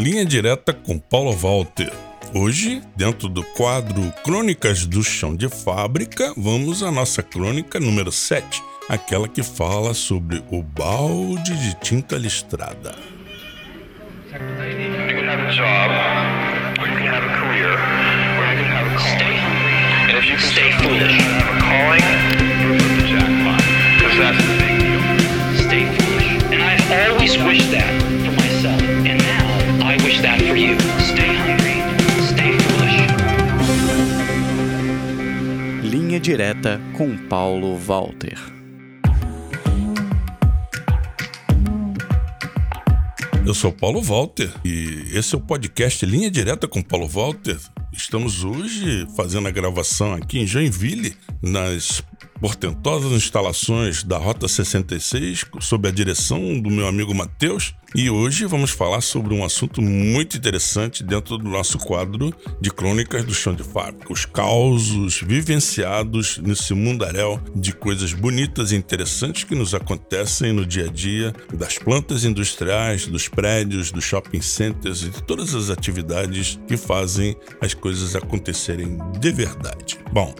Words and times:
Linha 0.00 0.24
direta 0.24 0.72
com 0.72 0.98
Paulo 0.98 1.30
Walter. 1.36 1.92
Hoje, 2.34 2.80
dentro 2.96 3.28
do 3.28 3.44
quadro 3.44 4.10
Crônicas 4.24 4.86
do 4.86 5.04
Chão 5.04 5.36
de 5.36 5.46
Fábrica, 5.46 6.32
vamos 6.38 6.82
à 6.82 6.90
nossa 6.90 7.22
crônica 7.22 7.78
número 7.78 8.10
7, 8.10 8.62
aquela 8.88 9.28
que 9.28 9.42
fala 9.42 9.92
sobre 9.92 10.42
o 10.50 10.62
balde 10.62 11.54
de 11.54 11.74
tinta 11.80 12.16
listrada. 12.16 12.94
Linha 36.30 36.36
direta 36.36 36.80
com 36.96 37.16
Paulo 37.26 37.76
Walter. 37.76 38.38
Eu 43.44 43.52
sou 43.52 43.72
Paulo 43.72 44.00
Walter 44.00 44.48
e 44.64 45.08
esse 45.12 45.34
é 45.34 45.38
o 45.38 45.40
podcast 45.40 46.06
Linha 46.06 46.30
Direta 46.30 46.68
com 46.68 46.82
Paulo 46.82 47.08
Walter. 47.08 47.58
Estamos 47.92 48.44
hoje 48.44 49.08
fazendo 49.16 49.48
a 49.48 49.50
gravação 49.50 50.14
aqui 50.14 50.38
em 50.38 50.46
Joinville, 50.46 51.16
nas 51.42 52.00
portentosas 52.40 53.12
instalações 53.12 54.02
da 54.02 54.16
Rota 54.16 54.48
66, 54.48 55.44
sob 55.60 55.88
a 55.88 55.92
direção 55.92 56.58
do 56.58 56.70
meu 56.70 56.88
amigo 56.88 57.14
Matheus. 57.14 57.74
E 57.92 58.08
hoje 58.08 58.46
vamos 58.46 58.70
falar 58.70 59.00
sobre 59.00 59.34
um 59.34 59.44
assunto 59.44 59.82
muito 59.82 60.36
interessante 60.36 61.02
dentro 61.02 61.36
do 61.36 61.48
nosso 61.48 61.76
quadro 61.76 62.32
de 62.60 62.70
crônicas 62.70 63.24
do 63.24 63.34
chão 63.34 63.52
de 63.52 63.64
fábrica. 63.64 64.12
Os 64.12 64.24
causos 64.24 65.20
vivenciados 65.20 66.38
nesse 66.38 66.72
mundaréu 66.72 67.40
de 67.54 67.72
coisas 67.72 68.12
bonitas 68.12 68.70
e 68.70 68.76
interessantes 68.76 69.42
que 69.42 69.56
nos 69.56 69.74
acontecem 69.74 70.52
no 70.52 70.64
dia 70.64 70.84
a 70.84 70.88
dia 70.88 71.34
das 71.52 71.78
plantas 71.78 72.24
industriais, 72.24 73.08
dos 73.08 73.26
prédios, 73.26 73.90
dos 73.90 74.04
shopping 74.04 74.40
centers 74.40 75.02
e 75.02 75.10
de 75.10 75.22
todas 75.24 75.52
as 75.52 75.68
atividades 75.68 76.60
que 76.68 76.76
fazem 76.76 77.36
as 77.60 77.74
coisas 77.74 78.14
acontecerem 78.14 78.98
de 79.18 79.32
verdade. 79.32 79.98
Bom, 80.12 80.32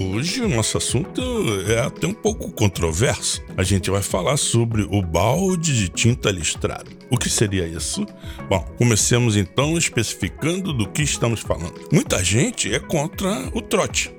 Hoje 0.00 0.42
o 0.42 0.48
nosso 0.48 0.76
assunto 0.76 1.22
é 1.68 1.78
até 1.78 2.06
um 2.06 2.12
pouco 2.12 2.50
controverso. 2.50 3.40
A 3.56 3.62
gente 3.62 3.90
vai 3.90 4.02
falar 4.02 4.36
sobre 4.36 4.82
o 4.82 5.00
balde 5.00 5.72
de 5.76 5.88
tinta 5.88 6.32
listrada. 6.32 6.90
O 7.10 7.16
que 7.16 7.30
seria 7.30 7.64
isso? 7.64 8.04
Bom, 8.48 8.60
comecemos 8.76 9.36
então 9.36 9.78
especificando 9.78 10.72
do 10.72 10.88
que 10.88 11.02
estamos 11.02 11.40
falando. 11.40 11.74
Muita 11.92 12.24
gente 12.24 12.74
é 12.74 12.80
contra 12.80 13.48
o 13.54 13.60
trote 13.60 14.12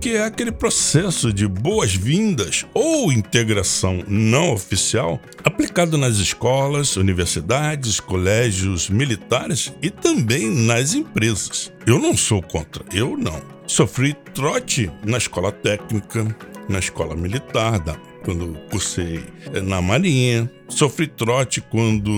que 0.00 0.16
é 0.16 0.24
aquele 0.24 0.50
processo 0.50 1.30
de 1.30 1.46
boas-vindas 1.46 2.64
ou 2.72 3.12
integração 3.12 4.02
não 4.08 4.50
oficial 4.52 5.20
aplicado 5.44 5.98
nas 5.98 6.16
escolas, 6.16 6.96
universidades, 6.96 8.00
colégios 8.00 8.88
militares 8.88 9.74
e 9.82 9.90
também 9.90 10.48
nas 10.48 10.94
empresas. 10.94 11.70
Eu 11.86 11.98
não 11.98 12.16
sou 12.16 12.40
contra, 12.40 12.82
eu 12.94 13.14
não. 13.14 13.42
Sofri 13.66 14.14
trote 14.34 14.90
na 15.04 15.18
escola 15.18 15.52
técnica, 15.52 16.26
na 16.66 16.78
escola 16.78 17.14
militar, 17.14 17.78
da 17.78 17.94
quando 18.24 18.58
cursei 18.70 19.24
eh, 19.52 19.60
na 19.60 19.80
Marinha. 19.80 20.50
Sofri 20.68 21.08
trote 21.08 21.60
quando 21.60 22.12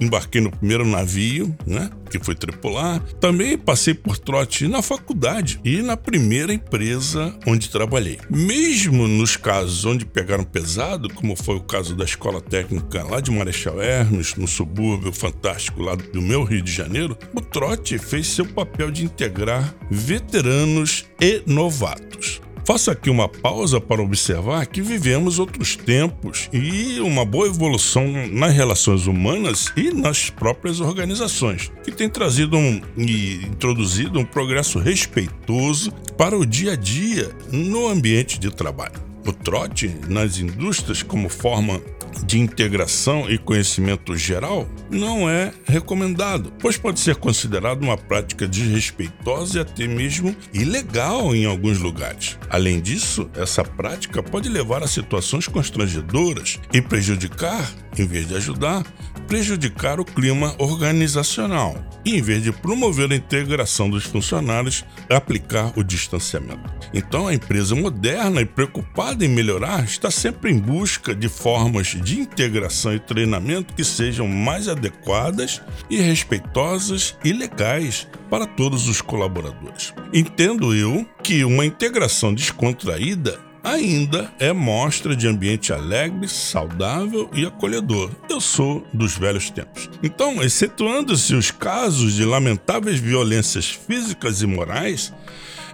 embarquei 0.00 0.40
no 0.40 0.50
primeiro 0.50 0.84
navio, 0.84 1.56
né? 1.64 1.88
Que 2.10 2.18
foi 2.18 2.34
tripular. 2.34 3.00
Também 3.20 3.56
passei 3.56 3.94
por 3.94 4.18
trote 4.18 4.66
na 4.66 4.82
faculdade 4.82 5.60
e 5.64 5.80
na 5.80 5.96
primeira 5.96 6.52
empresa 6.52 7.38
onde 7.46 7.70
trabalhei. 7.70 8.18
Mesmo 8.28 9.06
nos 9.06 9.36
casos 9.36 9.84
onde 9.84 10.04
pegaram 10.04 10.42
pesado, 10.42 11.08
como 11.14 11.36
foi 11.36 11.54
o 11.54 11.62
caso 11.62 11.94
da 11.94 12.04
escola 12.04 12.40
técnica 12.40 13.04
lá 13.04 13.20
de 13.20 13.30
Marechal 13.30 13.80
Hermes, 13.80 14.34
no 14.34 14.48
subúrbio 14.48 15.12
fantástico 15.12 15.80
lá 15.80 15.94
do 15.94 16.20
meu 16.20 16.42
Rio 16.42 16.62
de 16.62 16.72
Janeiro, 16.72 17.16
o 17.32 17.40
trote 17.40 17.96
fez 17.96 18.26
seu 18.26 18.44
papel 18.44 18.90
de 18.90 19.04
integrar 19.04 19.72
veteranos 19.88 21.04
e 21.20 21.42
novatos. 21.46 22.43
Faço 22.66 22.90
aqui 22.90 23.10
uma 23.10 23.28
pausa 23.28 23.78
para 23.78 24.02
observar 24.02 24.66
que 24.66 24.80
vivemos 24.80 25.38
outros 25.38 25.76
tempos 25.76 26.48
e 26.50 26.98
uma 27.00 27.22
boa 27.22 27.46
evolução 27.46 28.10
nas 28.32 28.54
relações 28.54 29.06
humanas 29.06 29.70
e 29.76 29.92
nas 29.92 30.30
próprias 30.30 30.80
organizações, 30.80 31.70
que 31.84 31.92
tem 31.92 32.08
trazido 32.08 32.56
um, 32.56 32.80
e 32.96 33.44
introduzido 33.44 34.18
um 34.18 34.24
progresso 34.24 34.78
respeitoso 34.78 35.92
para 36.16 36.38
o 36.38 36.46
dia 36.46 36.72
a 36.72 36.76
dia 36.76 37.30
no 37.52 37.86
ambiente 37.86 38.40
de 38.40 38.50
trabalho. 38.50 38.98
O 39.26 39.32
trote 39.32 39.94
nas 40.08 40.38
indústrias 40.38 41.02
como 41.02 41.28
forma 41.28 41.82
de 42.24 42.38
integração 42.38 43.30
e 43.30 43.38
conhecimento 43.38 44.16
geral 44.16 44.68
não 44.90 45.28
é 45.28 45.52
recomendado, 45.66 46.52
pois 46.58 46.76
pode 46.76 47.00
ser 47.00 47.16
considerado 47.16 47.82
uma 47.82 47.96
prática 47.96 48.46
desrespeitosa 48.46 49.58
e 49.58 49.60
até 49.60 49.86
mesmo 49.86 50.34
ilegal 50.52 51.34
em 51.34 51.44
alguns 51.44 51.78
lugares. 51.78 52.38
Além 52.48 52.80
disso, 52.80 53.30
essa 53.34 53.64
prática 53.64 54.22
pode 54.22 54.48
levar 54.48 54.82
a 54.82 54.86
situações 54.86 55.48
constrangedoras 55.48 56.60
e 56.72 56.80
prejudicar, 56.80 57.72
em 57.98 58.06
vez 58.06 58.28
de 58.28 58.36
ajudar, 58.36 58.84
prejudicar 59.26 60.00
o 60.00 60.04
clima 60.04 60.54
organizacional 60.58 61.76
e, 62.04 62.16
em 62.16 62.22
vez 62.22 62.42
de 62.42 62.52
promover 62.52 63.10
a 63.10 63.16
integração 63.16 63.88
dos 63.88 64.04
funcionários, 64.04 64.84
aplicar 65.08 65.72
o 65.76 65.82
distanciamento. 65.82 66.72
Então, 66.92 67.26
a 67.26 67.34
empresa 67.34 67.74
moderna 67.74 68.40
e 68.40 68.44
preocupada 68.44 69.24
em 69.24 69.28
melhorar 69.28 69.84
está 69.84 70.10
sempre 70.10 70.52
em 70.52 70.58
busca 70.58 71.14
de 71.14 71.28
formas 71.28 71.88
de 71.88 72.20
integração 72.20 72.94
e 72.94 73.00
treinamento 73.00 73.74
que 73.74 73.84
sejam 73.84 74.28
mais 74.28 74.68
adequadas 74.68 75.60
e 75.90 75.96
respeitosas 75.96 77.16
e 77.24 77.32
legais 77.32 78.06
para 78.30 78.46
todos 78.46 78.88
os 78.88 79.00
colaboradores. 79.00 79.92
Entendo 80.12 80.74
eu 80.74 81.06
que 81.22 81.44
uma 81.44 81.64
integração 81.64 82.34
descontraída 82.34 83.38
ainda 83.74 84.32
é 84.38 84.52
mostra 84.52 85.14
de 85.14 85.26
ambiente 85.26 85.72
alegre, 85.72 86.28
saudável 86.28 87.28
e 87.32 87.44
acolhedor. 87.44 88.10
Eu 88.28 88.40
sou 88.40 88.86
dos 88.92 89.16
velhos 89.16 89.50
tempos. 89.50 89.90
Então, 90.02 90.42
excetuando-se 90.42 91.34
os 91.34 91.50
casos 91.50 92.14
de 92.14 92.24
lamentáveis 92.24 92.98
violências 92.98 93.66
físicas 93.66 94.42
e 94.42 94.46
morais, 94.46 95.12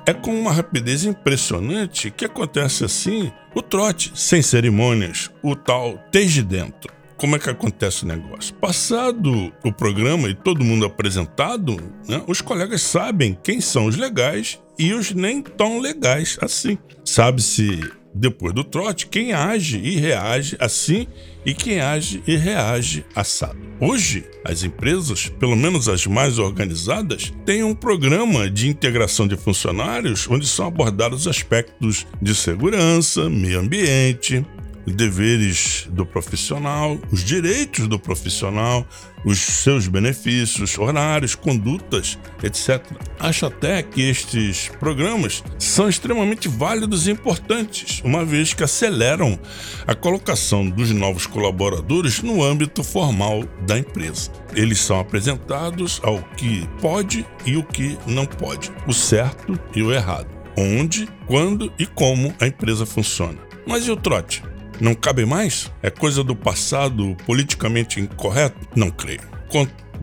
é 0.06 0.14
com 0.14 0.38
uma 0.38 0.52
rapidez 0.52 1.04
impressionante 1.04 2.10
que 2.10 2.24
acontece 2.24 2.84
assim 2.84 3.30
o 3.54 3.60
trote, 3.60 4.12
sem 4.14 4.40
cerimônias, 4.40 5.30
o 5.42 5.54
tal 5.54 6.02
desde 6.10 6.42
dentro. 6.42 6.92
Como 7.16 7.36
é 7.36 7.38
que 7.38 7.50
acontece 7.50 8.04
o 8.04 8.08
negócio? 8.08 8.54
Passado 8.54 9.52
o 9.62 9.70
programa 9.70 10.30
e 10.30 10.34
todo 10.34 10.64
mundo 10.64 10.86
apresentado, 10.86 11.76
né, 12.08 12.22
os 12.26 12.40
colegas 12.40 12.80
sabem 12.80 13.38
quem 13.42 13.60
são 13.60 13.84
os 13.84 13.96
legais 13.96 14.58
e 14.80 14.94
os 14.94 15.12
nem 15.12 15.42
tão 15.42 15.78
legais 15.78 16.38
assim. 16.40 16.78
Sabe-se 17.04 17.80
depois 18.14 18.54
do 18.54 18.64
trote 18.64 19.06
quem 19.06 19.32
age 19.32 19.78
e 19.78 19.96
reage 19.96 20.56
assim 20.58 21.06
e 21.44 21.54
quem 21.54 21.80
age 21.80 22.22
e 22.26 22.34
reage 22.34 23.04
assado. 23.14 23.58
Hoje, 23.78 24.24
as 24.44 24.62
empresas, 24.64 25.28
pelo 25.38 25.54
menos 25.54 25.88
as 25.88 26.06
mais 26.06 26.38
organizadas, 26.38 27.32
têm 27.44 27.62
um 27.62 27.74
programa 27.74 28.50
de 28.50 28.68
integração 28.68 29.28
de 29.28 29.36
funcionários 29.36 30.26
onde 30.28 30.46
são 30.46 30.66
abordados 30.66 31.28
aspectos 31.28 32.06
de 32.20 32.34
segurança, 32.34 33.28
meio 33.28 33.60
ambiente, 33.60 34.44
deveres 34.86 35.86
do 35.90 36.06
profissional, 36.06 36.98
os 37.10 37.24
direitos 37.24 37.86
do 37.86 37.98
profissional, 37.98 38.86
os 39.24 39.38
seus 39.38 39.86
benefícios, 39.86 40.78
horários, 40.78 41.34
condutas, 41.34 42.18
etc. 42.42 42.84
Acho 43.18 43.46
até 43.46 43.82
que 43.82 44.08
estes 44.08 44.68
programas 44.80 45.44
são 45.58 45.88
extremamente 45.88 46.48
válidos 46.48 47.06
e 47.06 47.10
importantes, 47.10 48.00
uma 48.04 48.24
vez 48.24 48.54
que 48.54 48.64
aceleram 48.64 49.38
a 49.86 49.94
colocação 49.94 50.68
dos 50.68 50.90
novos 50.90 51.26
colaboradores 51.26 52.22
no 52.22 52.42
âmbito 52.42 52.82
formal 52.82 53.44
da 53.66 53.78
empresa. 53.78 54.30
Eles 54.54 54.80
são 54.80 54.98
apresentados 54.98 56.00
ao 56.02 56.22
que 56.36 56.66
pode 56.80 57.26
e 57.44 57.56
o 57.56 57.62
que 57.62 57.98
não 58.06 58.26
pode, 58.26 58.72
o 58.86 58.92
certo 58.92 59.58
e 59.74 59.82
o 59.82 59.92
errado, 59.92 60.28
onde, 60.56 61.06
quando 61.26 61.72
e 61.78 61.86
como 61.86 62.34
a 62.40 62.46
empresa 62.46 62.86
funciona. 62.86 63.38
Mas 63.66 63.86
e 63.86 63.90
o 63.90 63.96
trote? 63.96 64.42
Não 64.80 64.94
cabe 64.94 65.26
mais? 65.26 65.70
É 65.82 65.90
coisa 65.90 66.24
do 66.24 66.34
passado 66.34 67.14
politicamente 67.26 68.00
incorreto? 68.00 68.66
Não 68.74 68.90
creio. 68.90 69.20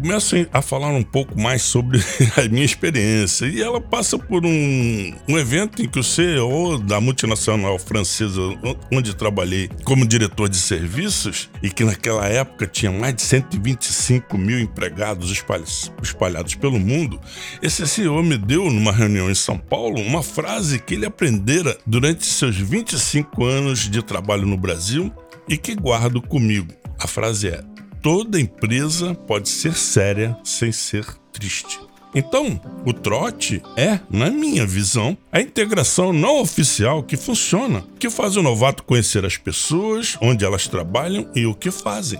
Começo 0.02 0.36
a 0.54 0.62
falar 0.62 0.90
um 0.90 1.04
pouco 1.04 1.40
mais 1.40 1.62
sobre 1.64 2.00
a 2.38 2.48
minha 2.48 2.66
experiência. 2.66 3.46
E 3.48 3.62
ela 3.62 3.82
passa 3.82 4.18
por 4.18 4.46
um, 4.46 5.14
um 5.28 5.38
evento 5.38 5.82
em 5.82 5.88
que 5.88 6.00
o 6.00 6.04
CEO 6.04 6.78
da 6.78 7.02
multinacional 7.02 7.80
francesa, 7.80 8.40
onde 8.92 9.16
trabalhei 9.16 9.70
como 9.84 10.08
diretor 10.08 10.48
de 10.48 10.58
serviços, 10.58 11.50
e 11.62 11.70
que 11.70 11.84
naquela 11.84 12.28
época 12.28 12.68
tinha 12.68 12.92
mais 12.92 13.16
de 13.16 13.24
125 13.24 14.38
mil 14.38 14.60
empregados 14.60 15.32
espalhados 16.02 16.56
pelo 16.56 16.80
mundo, 16.80 17.20
esse 17.62 17.88
CEO 17.88 18.22
me 18.22 18.38
deu, 18.38 18.70
numa 18.70 18.92
reunião 18.92 19.30
em 19.30 19.36
São 19.36 19.58
Paulo, 19.58 20.00
uma 20.00 20.22
frase 20.22 20.80
que 20.80 20.94
ele 20.94 21.06
aprendera 21.06 21.78
durante 21.86 22.26
seus 22.26 22.56
25 22.56 23.44
anos 23.44 23.90
de 23.90 24.02
trabalho 24.04 24.46
no 24.46 24.58
Brasil 24.58 25.12
e 25.50 25.58
que 25.58 25.76
guardo 25.76 26.22
comigo. 26.22 26.74
A 27.00 27.08
frase 27.08 27.50
é: 27.50 27.64
toda 28.08 28.40
empresa 28.40 29.14
pode 29.14 29.50
ser 29.50 29.76
séria 29.76 30.38
sem 30.42 30.72
ser 30.72 31.06
triste. 31.34 31.78
Então, 32.16 32.58
o 32.86 32.94
trote 32.94 33.62
é, 33.76 34.00
na 34.10 34.30
minha 34.30 34.66
visão, 34.66 35.18
a 35.30 35.42
integração 35.42 36.14
não 36.14 36.40
oficial 36.40 37.04
que 37.04 37.18
funciona, 37.18 37.84
que 38.00 38.10
faz 38.10 38.38
o 38.38 38.42
novato 38.42 38.84
conhecer 38.84 39.26
as 39.26 39.36
pessoas, 39.36 40.18
onde 40.22 40.46
elas 40.46 40.70
trabalham 40.70 41.30
e 41.36 41.46
o 41.46 41.54
que 41.54 41.70
fazem. 41.70 42.18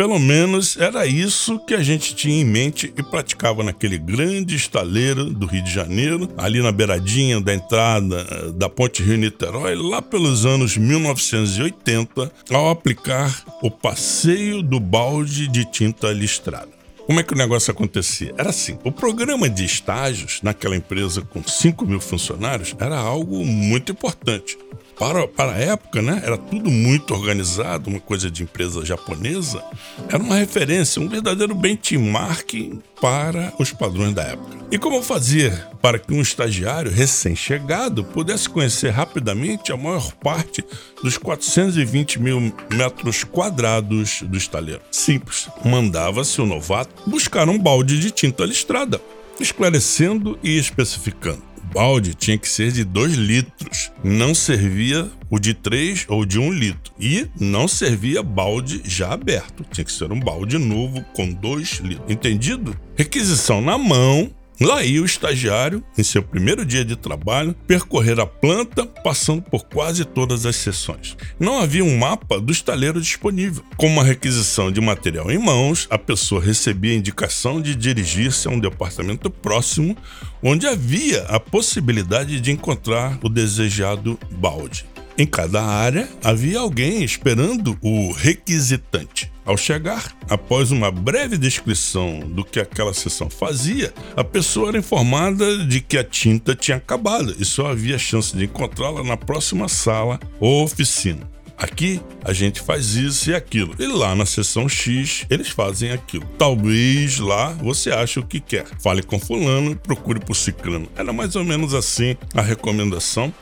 Pelo 0.00 0.18
menos 0.18 0.78
era 0.78 1.04
isso 1.04 1.58
que 1.58 1.74
a 1.74 1.82
gente 1.82 2.14
tinha 2.14 2.40
em 2.40 2.44
mente 2.44 2.90
e 2.96 3.02
praticava 3.02 3.62
naquele 3.62 3.98
grande 3.98 4.56
estaleiro 4.56 5.26
do 5.26 5.44
Rio 5.44 5.62
de 5.62 5.70
Janeiro, 5.70 6.26
ali 6.38 6.62
na 6.62 6.72
beiradinha 6.72 7.38
da 7.38 7.52
entrada 7.52 8.26
eh, 8.30 8.52
da 8.52 8.66
Ponte 8.66 9.02
Rio-Niterói, 9.02 9.74
lá 9.74 10.00
pelos 10.00 10.46
anos 10.46 10.74
1980, 10.74 12.32
ao 12.50 12.70
aplicar 12.70 13.44
o 13.60 13.70
passeio 13.70 14.62
do 14.62 14.80
balde 14.80 15.46
de 15.46 15.70
tinta 15.70 16.10
listrada. 16.12 16.70
Como 17.06 17.20
é 17.20 17.22
que 17.22 17.34
o 17.34 17.36
negócio 17.36 17.70
acontecia? 17.70 18.32
Era 18.38 18.48
assim: 18.48 18.78
o 18.82 18.90
programa 18.90 19.50
de 19.50 19.66
estágios 19.66 20.40
naquela 20.42 20.76
empresa 20.76 21.20
com 21.20 21.42
5 21.42 21.84
mil 21.84 22.00
funcionários 22.00 22.74
era 22.78 22.96
algo 22.96 23.44
muito 23.44 23.92
importante 23.92 24.56
para, 25.00 25.26
para 25.26 25.52
a 25.52 25.58
época, 25.58 26.02
né, 26.02 26.20
era 26.22 26.36
tudo 26.36 26.70
muito 26.70 27.14
organizado, 27.14 27.88
uma 27.88 27.98
coisa 27.98 28.30
de 28.30 28.42
empresa 28.42 28.84
japonesa. 28.84 29.64
Era 30.06 30.22
uma 30.22 30.36
referência, 30.36 31.00
um 31.00 31.08
verdadeiro 31.08 31.54
benchmark 31.54 32.78
para 33.00 33.50
os 33.58 33.72
padrões 33.72 34.12
da 34.12 34.24
época. 34.24 34.58
E 34.70 34.76
como 34.76 35.02
fazer 35.02 35.68
para 35.80 35.98
que 35.98 36.12
um 36.12 36.20
estagiário 36.20 36.92
recém-chegado 36.92 38.04
pudesse 38.04 38.46
conhecer 38.46 38.90
rapidamente 38.90 39.72
a 39.72 39.76
maior 39.76 40.12
parte 40.16 40.62
dos 41.02 41.16
420 41.16 42.20
mil 42.20 42.52
metros 42.70 43.24
quadrados 43.24 44.20
do 44.20 44.36
estaleiro? 44.36 44.82
Simples. 44.92 45.48
Mandava-se 45.64 46.42
o 46.42 46.46
novato 46.46 47.08
buscar 47.08 47.48
um 47.48 47.58
balde 47.58 47.98
de 47.98 48.10
tinta 48.10 48.44
listrada, 48.44 49.00
esclarecendo 49.40 50.38
e 50.42 50.58
especificando 50.58 51.49
balde 51.72 52.14
tinha 52.14 52.36
que 52.36 52.48
ser 52.48 52.72
de 52.72 52.84
2 52.84 53.14
litros. 53.14 53.92
Não 54.02 54.34
servia 54.34 55.10
o 55.30 55.38
de 55.38 55.54
3 55.54 56.06
ou 56.08 56.24
de 56.24 56.38
1 56.38 56.42
um 56.42 56.52
litro. 56.52 56.92
E 56.98 57.26
não 57.38 57.68
servia 57.68 58.22
balde 58.22 58.82
já 58.84 59.12
aberto. 59.12 59.64
Tinha 59.70 59.84
que 59.84 59.92
ser 59.92 60.12
um 60.12 60.20
balde 60.20 60.58
novo 60.58 61.04
com 61.14 61.32
2 61.32 61.80
litros. 61.80 62.10
Entendido? 62.10 62.76
Requisição 62.96 63.60
na 63.60 63.78
mão 63.78 64.30
Lá 64.60 64.84
ia 64.84 65.00
o 65.00 65.06
estagiário, 65.06 65.82
em 65.96 66.02
seu 66.02 66.22
primeiro 66.22 66.66
dia 66.66 66.84
de 66.84 66.94
trabalho, 66.94 67.56
percorrer 67.66 68.20
a 68.20 68.26
planta, 68.26 68.84
passando 68.84 69.40
por 69.40 69.64
quase 69.64 70.04
todas 70.04 70.44
as 70.44 70.54
sessões. 70.56 71.16
Não 71.38 71.58
havia 71.58 71.82
um 71.82 71.96
mapa 71.96 72.38
do 72.38 72.52
estaleiro 72.52 73.00
disponível. 73.00 73.64
Com 73.78 73.86
uma 73.86 74.04
requisição 74.04 74.70
de 74.70 74.78
material 74.78 75.30
em 75.30 75.38
mãos, 75.38 75.86
a 75.88 75.96
pessoa 75.96 76.42
recebia 76.42 76.92
a 76.92 76.96
indicação 76.96 77.62
de 77.62 77.74
dirigir-se 77.74 78.48
a 78.48 78.50
um 78.50 78.60
departamento 78.60 79.30
próximo, 79.30 79.96
onde 80.42 80.66
havia 80.66 81.22
a 81.22 81.40
possibilidade 81.40 82.38
de 82.38 82.52
encontrar 82.52 83.18
o 83.22 83.30
desejado 83.30 84.18
balde. 84.32 84.84
Em 85.16 85.26
cada 85.26 85.62
área 85.62 86.06
havia 86.22 86.58
alguém 86.58 87.02
esperando 87.02 87.78
o 87.80 88.12
requisitante. 88.12 89.32
Ao 89.50 89.56
chegar, 89.56 90.16
após 90.28 90.70
uma 90.70 90.92
breve 90.92 91.36
descrição 91.36 92.20
do 92.20 92.44
que 92.44 92.60
aquela 92.60 92.94
sessão 92.94 93.28
fazia, 93.28 93.92
a 94.16 94.22
pessoa 94.22 94.68
era 94.68 94.78
informada 94.78 95.66
de 95.66 95.80
que 95.80 95.98
a 95.98 96.04
tinta 96.04 96.54
tinha 96.54 96.76
acabado 96.76 97.34
e 97.36 97.44
só 97.44 97.66
havia 97.66 97.98
chance 97.98 98.36
de 98.36 98.44
encontrá-la 98.44 99.02
na 99.02 99.16
próxima 99.16 99.66
sala 99.66 100.20
ou 100.38 100.62
oficina. 100.62 101.28
Aqui 101.58 102.00
a 102.24 102.32
gente 102.32 102.60
faz 102.60 102.94
isso 102.94 103.28
e 103.28 103.34
aquilo. 103.34 103.74
E 103.76 103.88
lá 103.88 104.14
na 104.14 104.24
seção 104.24 104.68
X 104.68 105.26
eles 105.28 105.48
fazem 105.48 105.90
aquilo. 105.90 106.28
Talvez 106.38 107.18
lá 107.18 107.48
você 107.54 107.90
ache 107.90 108.20
o 108.20 108.24
que 108.24 108.38
quer. 108.38 108.66
Fale 108.78 109.02
com 109.02 109.18
fulano, 109.18 109.74
procure 109.74 110.20
por 110.20 110.36
ciclano. 110.36 110.86
Era 110.94 111.12
mais 111.12 111.34
ou 111.34 111.42
menos 111.42 111.74
assim 111.74 112.16
a 112.36 112.40
recomendação 112.40 113.34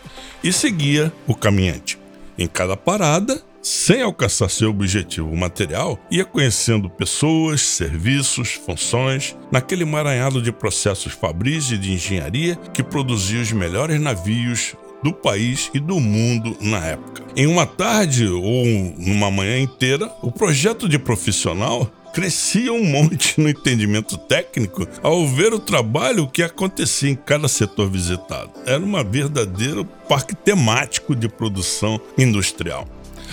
e 0.42 0.54
seguia 0.54 1.12
o 1.26 1.34
caminhante. 1.34 1.98
Em 2.38 2.46
cada 2.46 2.78
parada, 2.78 3.42
sem 3.62 4.02
alcançar 4.02 4.48
seu 4.48 4.70
objetivo 4.70 5.34
material, 5.36 5.98
ia 6.10 6.24
conhecendo 6.24 6.88
pessoas, 6.88 7.60
serviços, 7.60 8.52
funções, 8.52 9.36
naquele 9.50 9.82
emaranhado 9.82 10.40
de 10.40 10.52
processos 10.52 11.12
fabris 11.12 11.70
e 11.70 11.78
de 11.78 11.92
engenharia 11.92 12.56
que 12.72 12.82
produzia 12.82 13.40
os 13.40 13.52
melhores 13.52 14.00
navios 14.00 14.74
do 15.02 15.12
país 15.12 15.70
e 15.72 15.78
do 15.78 16.00
mundo 16.00 16.56
na 16.60 16.84
época. 16.84 17.22
Em 17.36 17.46
uma 17.46 17.66
tarde 17.66 18.26
ou 18.26 18.64
numa 18.98 19.30
manhã 19.30 19.58
inteira, 19.58 20.10
o 20.22 20.32
projeto 20.32 20.88
de 20.88 20.98
profissional 20.98 21.90
crescia 22.12 22.72
um 22.72 22.84
monte 22.84 23.40
no 23.40 23.48
entendimento 23.48 24.16
técnico 24.16 24.86
ao 25.02 25.26
ver 25.26 25.52
o 25.52 25.58
trabalho 25.58 26.26
que 26.26 26.42
acontecia 26.42 27.10
em 27.10 27.14
cada 27.14 27.46
setor 27.46 27.88
visitado. 27.88 28.50
Era 28.66 28.82
uma 28.82 29.04
verdadeiro 29.04 29.84
parque 30.08 30.34
temático 30.34 31.14
de 31.14 31.28
produção 31.28 32.00
industrial. 32.16 32.88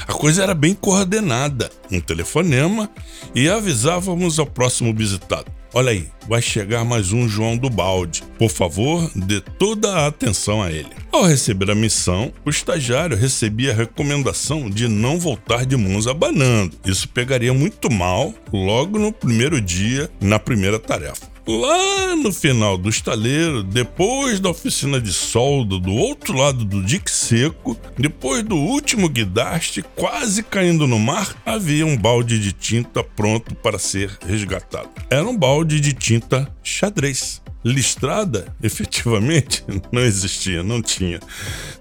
A 0.07 0.13
coisa 0.13 0.44
era 0.44 0.53
bem 0.53 0.74
coordenada, 0.74 1.69
um 1.92 2.00
telefonema 2.00 2.89
e 3.33 3.50
avisávamos 3.50 4.39
ao 4.39 4.45
próximo 4.45 4.94
visitado. 4.94 5.51
Olha 5.74 5.92
aí, 5.92 6.07
vai 6.25 6.42
chegar 6.42 6.86
mais 6.86 7.12
um 7.12 7.27
João 7.27 7.57
do 7.57 7.69
Balde. 7.69 8.24
Por 8.39 8.50
favor, 8.50 9.12
dê 9.13 9.42
toda 9.42 9.92
a 9.92 10.07
atenção 10.07 10.63
a 10.63 10.71
ele. 10.71 10.88
Ao 11.12 11.25
receber 11.25 11.69
a 11.69 11.75
missão, 11.75 12.31
o 12.45 12.50
estagiário 12.50 13.18
recebia 13.18 13.71
a 13.71 13.75
recomendação 13.75 14.69
de 14.69 14.88
não 14.88 15.19
voltar 15.19 15.65
de 15.65 15.75
mãos 15.75 16.07
abanando. 16.07 16.77
Isso 16.86 17.09
pegaria 17.09 17.53
muito 17.53 17.92
mal 17.92 18.33
logo 18.53 18.97
no 18.97 19.12
primeiro 19.12 19.59
dia, 19.59 20.09
na 20.21 20.39
primeira 20.39 20.80
tarefa. 20.80 21.34
Lá 21.47 22.15
no 22.15 22.33
final 22.33 22.75
do 22.75 22.89
estaleiro, 22.89 23.62
depois 23.62 24.39
da 24.39 24.50
oficina 24.50 25.00
de 25.00 25.13
solda 25.13 25.77
do 25.77 25.94
outro 25.94 26.36
lado 26.36 26.65
do 26.65 26.81
dique 26.81 27.12
seco, 27.12 27.77
depois 27.95 28.42
do 28.42 28.56
último 28.56 29.07
guidaste 29.07 29.83
quase 29.95 30.42
caindo 30.42 30.88
no 30.88 30.97
mar, 30.97 31.36
havia 31.45 31.86
um 31.86 31.95
balde 31.95 32.39
de 32.39 32.51
tinta 32.51 33.03
pronto 33.03 33.53
para 33.53 33.77
ser 33.77 34.18
resgatado. 34.25 34.90
Era 35.07 35.23
um 35.23 35.37
balde 35.37 35.80
de 35.80 35.94
tinta 35.94 36.52
xadrez. 36.64 37.44
Listrada, 37.64 38.52
efetivamente, 38.61 39.64
não 39.92 40.02
existia, 40.02 40.64
não 40.64 40.81
tinha, 40.81 41.19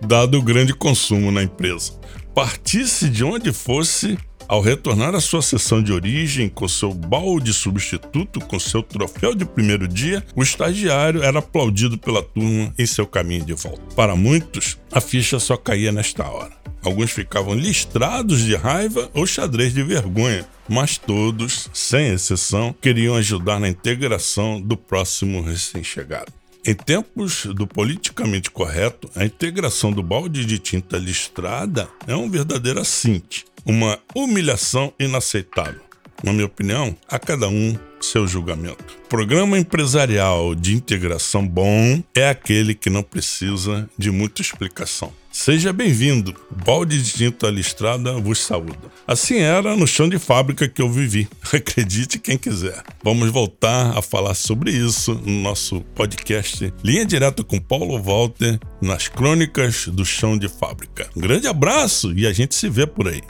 dado 0.00 0.38
o 0.38 0.42
grande 0.42 0.74
consumo 0.74 1.32
na 1.32 1.42
empresa. 1.42 1.92
Partisse 2.34 3.08
de 3.08 3.24
onde 3.24 3.50
fosse, 3.50 4.18
ao 4.48 4.60
retornar 4.60 5.14
à 5.14 5.20
sua 5.20 5.42
sessão 5.42 5.82
de 5.82 5.92
origem 5.92 6.48
com 6.48 6.68
seu 6.68 6.92
balde 6.92 7.52
substituto, 7.52 8.40
com 8.40 8.58
seu 8.58 8.82
troféu 8.82 9.34
de 9.34 9.44
primeiro 9.44 9.88
dia, 9.88 10.24
o 10.34 10.42
estagiário 10.42 11.22
era 11.22 11.38
aplaudido 11.38 11.96
pela 11.98 12.22
turma 12.22 12.72
em 12.78 12.86
seu 12.86 13.06
caminho 13.06 13.44
de 13.44 13.54
volta. 13.54 13.82
Para 13.94 14.14
muitos, 14.14 14.78
a 14.92 15.00
ficha 15.00 15.38
só 15.38 15.56
caía 15.56 15.90
nesta 15.90 16.28
hora. 16.28 16.52
Alguns 16.82 17.12
ficavam 17.12 17.54
listrados 17.54 18.40
de 18.40 18.54
raiva 18.54 19.10
ou 19.14 19.26
xadrez 19.26 19.72
de 19.72 19.82
vergonha, 19.82 20.46
mas 20.68 20.98
todos, 20.98 21.70
sem 21.72 22.08
exceção, 22.08 22.74
queriam 22.78 23.16
ajudar 23.16 23.58
na 23.58 23.68
integração 23.68 24.60
do 24.60 24.76
próximo 24.76 25.40
recém-chegado. 25.40 26.30
Em 26.66 26.74
tempos 26.74 27.46
do 27.46 27.66
politicamente 27.66 28.50
correto, 28.50 29.10
a 29.14 29.24
integração 29.24 29.92
do 29.92 30.02
balde 30.02 30.44
de 30.44 30.58
tinta 30.58 30.96
listrada 30.96 31.88
é 32.06 32.14
um 32.14 32.30
verdadeiro 32.30 32.80
assinte 32.80 33.44
uma 33.64 33.98
humilhação 34.14 34.92
inaceitável. 34.98 35.80
Na 36.22 36.32
minha 36.32 36.46
opinião, 36.46 36.96
a 37.08 37.18
cada 37.18 37.48
um 37.48 37.76
seu 38.00 38.26
julgamento. 38.26 38.98
Programa 39.08 39.58
empresarial 39.58 40.54
de 40.54 40.74
integração 40.74 41.46
bom 41.46 42.02
é 42.14 42.28
aquele 42.28 42.74
que 42.74 42.90
não 42.90 43.02
precisa 43.02 43.88
de 43.96 44.10
muita 44.10 44.42
explicação. 44.42 45.12
Seja 45.32 45.72
bem-vindo. 45.72 46.34
Balde 46.64 47.02
de 47.02 47.12
tinta 47.12 47.50
listrada 47.50 48.12
vos 48.14 48.38
saúda. 48.38 48.90
Assim 49.06 49.38
era 49.38 49.76
no 49.76 49.86
chão 49.86 50.08
de 50.08 50.18
fábrica 50.18 50.68
que 50.68 50.80
eu 50.80 50.88
vivi. 50.88 51.28
Acredite 51.52 52.18
quem 52.18 52.38
quiser. 52.38 52.82
Vamos 53.02 53.30
voltar 53.30 53.98
a 53.98 54.00
falar 54.00 54.34
sobre 54.34 54.70
isso 54.70 55.14
no 55.14 55.42
nosso 55.42 55.80
podcast 55.94 56.72
Linha 56.84 57.04
Direta 57.04 57.42
com 57.42 57.58
Paulo 57.58 58.00
Walter 58.00 58.58
nas 58.80 59.08
crônicas 59.08 59.88
do 59.88 60.04
chão 60.04 60.38
de 60.38 60.48
fábrica. 60.48 61.08
Um 61.16 61.20
grande 61.20 61.48
abraço 61.48 62.12
e 62.16 62.26
a 62.26 62.32
gente 62.32 62.54
se 62.54 62.68
vê 62.68 62.86
por 62.86 63.08
aí. 63.08 63.22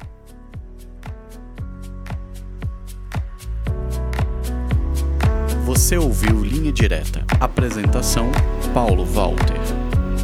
Você 5.75 5.99
ouviu 5.99 6.41
Linha 6.41 6.73
Direta. 6.73 7.27
Apresentação: 7.41 8.31
Paulo 8.73 9.05
Walter. 9.05 9.59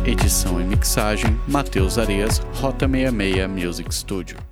Edição 0.05 0.61
e 0.61 0.65
mixagem: 0.65 1.37
Matheus 1.49 1.99
Arias, 1.99 2.39
Rota 2.55 2.87
66 2.87 3.51
Music 3.51 3.93
Studio. 3.93 4.50